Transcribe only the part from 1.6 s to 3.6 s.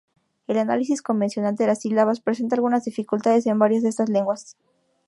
las sílabas presenta algunas dificultades en